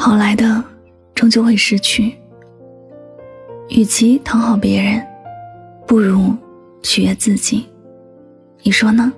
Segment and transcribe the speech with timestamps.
[0.00, 0.64] 好来的
[1.14, 2.14] 终究会失去。
[3.68, 5.06] 与其讨好别人，
[5.86, 6.34] 不如
[6.82, 7.68] 取悦自己。
[8.62, 9.12] 你说呢？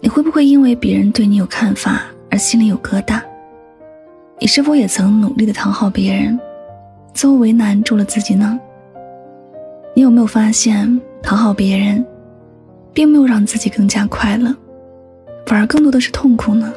[0.00, 3.20] 你会不会因为别人对你有看法而心里有疙瘩？
[4.38, 6.38] 你是否也曾努力的讨好别人，
[7.12, 8.56] 最后为难住了自己呢？
[9.96, 12.06] 你有没有发现，讨好别人，
[12.92, 14.54] 并没有让自己更加快乐，
[15.52, 16.72] 反而更多的是痛苦呢？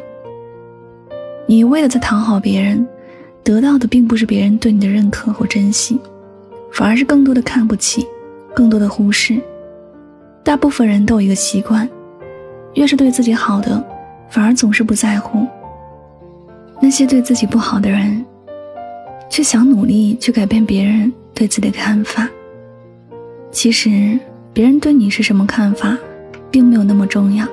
[1.48, 2.86] 你一味的在讨好别人，
[3.42, 5.98] 得到的并不是别人对你的认可或珍惜，
[6.74, 8.06] 反而是更多的看不起，
[8.54, 9.40] 更多的忽视。
[10.44, 11.88] 大部分人都有一个习惯。
[12.74, 13.82] 越是对自己好的，
[14.30, 15.48] 反而总是不在乎；
[16.82, 18.26] 那些对自己不好的人，
[19.30, 22.28] 却想努力去改变别人对自己的看法。
[23.52, 24.20] 其实，
[24.52, 25.98] 别人对你是什么看法，
[26.52, 27.48] 并没有那么重要，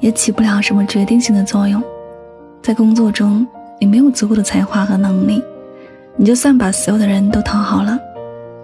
[0.00, 1.82] 也起不了什么决定性的作用。
[2.62, 3.46] 在工作中，
[3.80, 5.42] 你没有足够的才华和能力，
[6.16, 7.98] 你就算把所有的人都讨好了，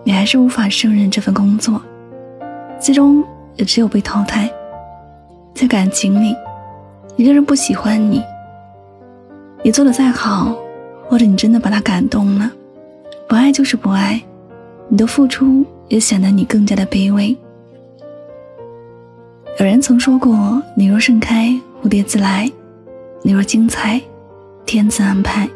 [0.02, 1.80] 你还是无法胜任这份工作，
[2.78, 3.22] 最终
[3.56, 4.50] 也只有被淘汰。
[5.55, 6.34] 在感情里，
[7.16, 8.22] 一个人不喜欢你，
[9.62, 10.55] 你做的再好，
[11.08, 12.50] 或者你真的把他感动了，
[13.28, 14.20] 不爱就是不爱，
[14.88, 17.36] 你的付出也显得你更加的卑微。
[19.60, 22.50] 有人曾说过：“你若盛开，蝴蝶自来；
[23.22, 24.00] 你若精彩，
[24.66, 25.48] 天自安排。”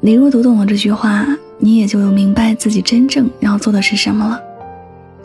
[0.00, 1.24] 你若读懂了这句话，
[1.58, 4.42] 你也就明白自己真正要做的是什么了。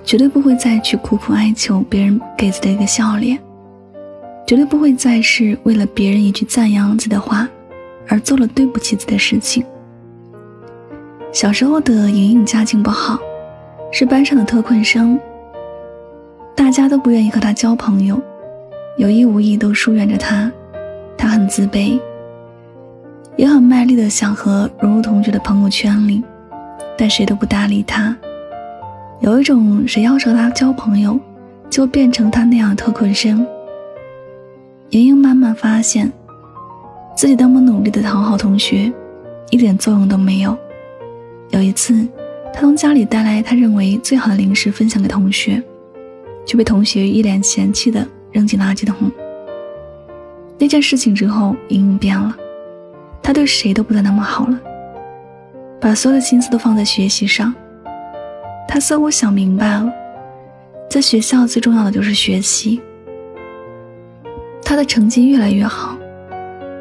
[0.03, 3.40] 绝对不会再去苦苦哀求别人给自己的一个笑脸，
[4.46, 7.50] 绝对不会再是为了别人一句赞扬自己的话
[8.08, 9.64] 而做了对不起自己的事情。
[11.31, 13.20] 小时候的莹莹家境不好，
[13.92, 15.20] 是班上的特困生，
[16.56, 18.22] 大家都不愿意和他交朋友，
[18.98, 20.52] 有意无意都疏远着他，
[21.18, 22.00] 他很自卑，
[23.36, 26.24] 也很卖力的想和融入同学的朋友圈里，
[26.98, 28.16] 但谁都不搭理他。
[29.20, 31.20] 有一种，谁要是和他交朋友，
[31.70, 33.46] 就变成他那样的特困生。
[34.90, 36.12] 莹莹慢慢发现，
[37.16, 38.92] 自己那么努力的讨好同学，
[39.50, 40.58] 一点作用都没有。
[41.50, 42.08] 有一次，
[42.54, 45.62] 他从家里带来他认为最好的零食分享给同学，
[46.46, 49.12] 却被同学一脸嫌弃的扔进垃圾桶。
[50.57, 52.35] 那件事情之后，莹莹变了，
[53.24, 54.59] 她对谁都不再那么好了，
[55.80, 57.53] 把所有的心思都放在学习上。
[58.68, 59.91] 他似乎想明白了，
[60.90, 62.80] 在学校最重要的就是学习。
[64.63, 65.97] 他的成绩越来越好，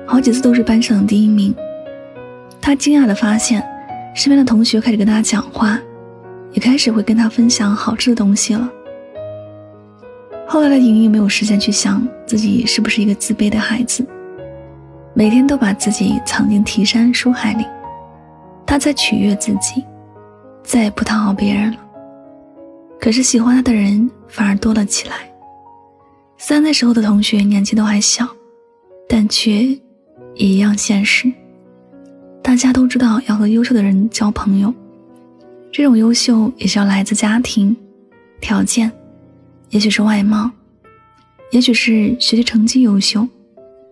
[0.06, 1.52] 好几次都是班上的第一名。
[2.60, 3.60] 他惊讶的发现，
[4.14, 5.80] 身边的同学开始跟他讲话，
[6.52, 8.70] 也开始会跟他分享好吃的东西了。
[10.52, 14.04] 后来的莹莹没有时间去想自己是不是一个自卑的孩子，
[15.14, 17.64] 每天都把自己藏进提山书海里，
[18.66, 19.84] 他在取悦自己。
[20.64, 21.78] 再也不讨好别人了，
[23.00, 25.14] 可是喜欢他的人反而多了起来。
[26.36, 28.26] 三那时候的同学年纪都还小，
[29.08, 29.52] 但却
[30.34, 31.32] 也一样现实。
[32.42, 34.74] 大家都知道要和优秀的人交朋友，
[35.70, 37.76] 这种优秀也是要来自家庭
[38.40, 38.90] 条件，
[39.70, 40.50] 也许是外貌，
[41.50, 43.26] 也许是学习成绩优秀，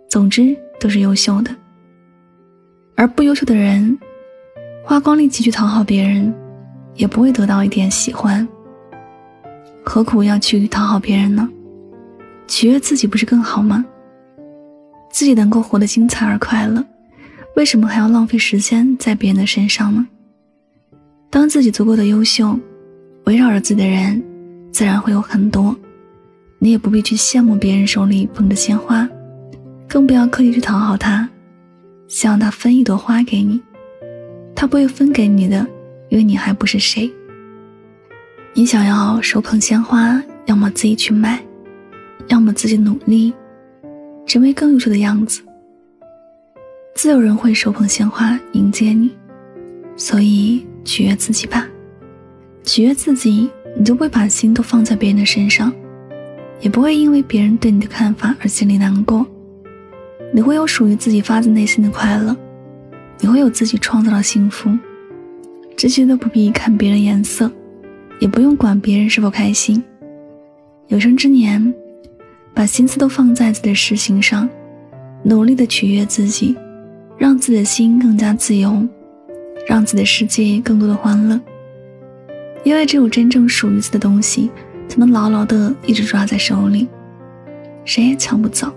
[0.09, 1.51] 总之都是优秀的。
[2.95, 3.99] 而不优秀的人，
[4.85, 6.33] 花光力气去讨好别人。
[6.95, 8.45] 也不会得到一点喜欢，
[9.85, 11.49] 何苦要去讨好别人呢？
[12.49, 13.85] 取悦自己不是更好吗？
[15.09, 16.85] 自己能够活得精彩而快乐，
[17.55, 20.05] 为什么还要浪费时间在别人的身上呢？
[21.31, 22.59] 当自己足够的优秀，
[23.27, 24.21] 围绕着自己的人，
[24.79, 25.75] 自然会有很多。
[26.61, 29.09] 你也不必去羡慕别人手里捧着鲜花，
[29.89, 31.29] 更不要刻意去讨好他，
[32.07, 33.61] 希望他分一朵花给你，
[34.55, 35.67] 他不会分给你的。
[36.11, 37.13] 因为你还不是谁，
[38.55, 41.43] 你想要手捧鲜花，要么自己去买，
[42.29, 43.35] 要么自己努力，
[44.27, 45.43] 成为更优秀的样子。
[46.95, 49.11] 自有人会手捧鲜花迎接你，
[49.97, 51.67] 所以取悦自己吧，
[52.63, 55.73] 取悦自己，你就会把心都放在别人的身上，
[56.61, 59.27] 也不会因为别人对你的看法而心里难过，
[60.33, 62.37] 你会有属于自己发自内心的快乐，
[63.21, 64.71] 你会有自己创造的幸福。
[65.77, 67.49] 这些都不必看别人颜色，
[68.19, 69.81] 也不用管别人是否开心。
[70.89, 71.73] 有生之年，
[72.53, 74.49] 把心思都放在自己的事情上，
[75.23, 76.57] 努力的取悦自己，
[77.17, 78.85] 让自己的心更加自由，
[79.69, 81.41] 让自己的世界更多的欢乐。
[82.65, 84.51] 因为只有真正属于自己的东西，
[84.89, 86.87] 才能牢牢的一直抓在手里。
[87.85, 88.71] 谁也抢不走。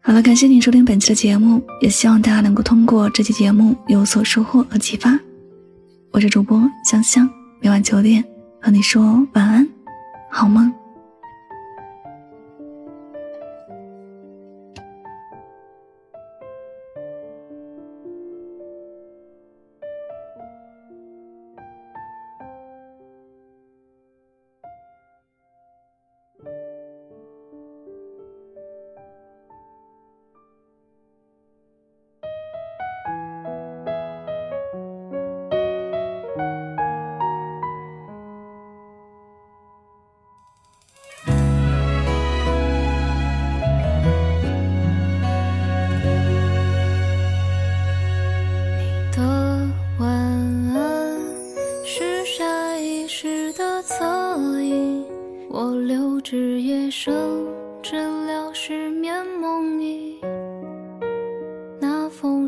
[0.00, 5.18] 好了，感谢您收听本期的节目，也希望大家能够通过这期节目有所收获和启发。
[6.16, 7.28] 我是主播香香，
[7.60, 8.24] 每晚九点
[8.58, 9.68] 和你说晚安，
[10.30, 10.72] 好梦。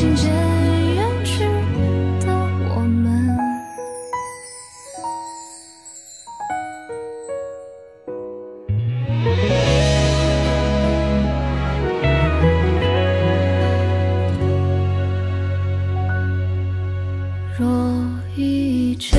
[0.00, 1.44] 渐行渐远去
[2.24, 2.32] 的
[2.74, 3.36] 我们。
[17.58, 17.68] 若
[18.36, 19.18] 一切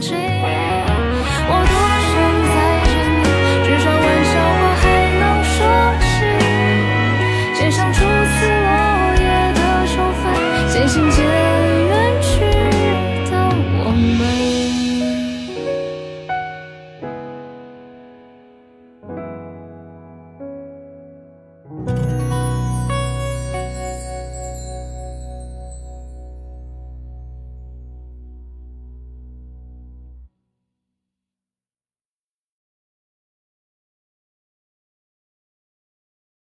[0.00, 0.35] 静。